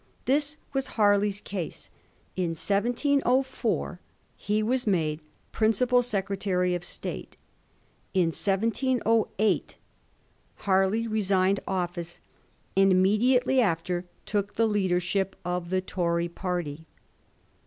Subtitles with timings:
[0.25, 1.91] This was Harley's case:
[2.35, 3.99] in 1704
[4.35, 5.19] he was made
[5.51, 7.37] principal Secretary of State.
[8.15, 9.77] In 1708
[10.55, 12.19] Harley resigned office,
[12.75, 16.85] and immedi ately after took the leadership of the Tory party.